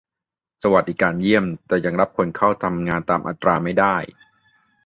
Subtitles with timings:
[0.63, 3.95] สวัสดิการเยี่ยม แต่ยังรับคนเข้าทำงานตามอัตราไม่ได้